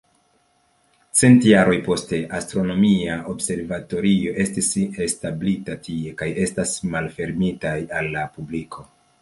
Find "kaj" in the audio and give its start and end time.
6.23-6.31